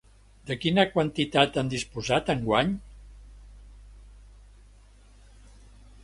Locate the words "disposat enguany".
1.73-2.71